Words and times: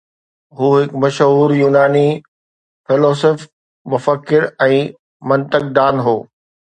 هُو 0.57 0.67
هڪ 0.77 0.91
مشهور 1.03 1.49
يوناني 1.63 2.05
فيلسوف، 2.85 3.39
مفڪر 3.93 4.47
۽ 4.69 4.81
منطق 5.33 5.63
دان 5.77 5.95
هو 6.09 6.15